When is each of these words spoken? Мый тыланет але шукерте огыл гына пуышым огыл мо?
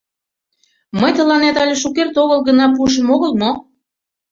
Мый 0.99 1.11
тыланет 1.17 1.55
але 1.61 1.75
шукерте 1.81 2.17
огыл 2.23 2.39
гына 2.47 2.65
пуышым 2.75 3.07
огыл 3.15 3.31
мо? 3.41 3.51